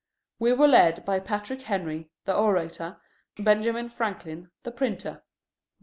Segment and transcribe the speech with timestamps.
[0.39, 2.99] We were led by Patrick Henry, the orator,
[3.35, 5.21] Benjamin Franklin, the printer.